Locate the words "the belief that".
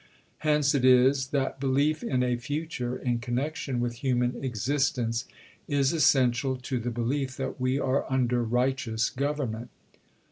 6.79-7.61